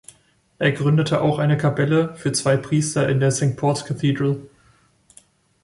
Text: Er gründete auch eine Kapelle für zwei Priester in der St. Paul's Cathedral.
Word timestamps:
Er 0.57 0.71
gründete 0.71 1.21
auch 1.21 1.37
eine 1.37 1.57
Kapelle 1.57 2.15
für 2.15 2.31
zwei 2.31 2.57
Priester 2.57 3.07
in 3.07 3.19
der 3.19 3.29
St. 3.29 3.55
Paul's 3.55 3.85
Cathedral. 3.85 4.41